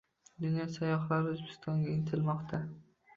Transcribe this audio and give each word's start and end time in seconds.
Dunyo 0.43 0.63
sayyohlari 0.75 1.29
O‘zbekistonga 1.33 1.93
intilmoqda 1.97 2.61